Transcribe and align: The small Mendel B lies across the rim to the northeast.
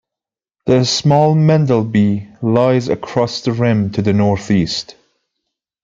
The 0.65 0.83
small 0.85 1.35
Mendel 1.35 1.83
B 1.83 2.27
lies 2.41 2.89
across 2.89 3.41
the 3.41 3.51
rim 3.51 3.91
to 3.91 4.01
the 4.01 4.13
northeast. 4.13 4.95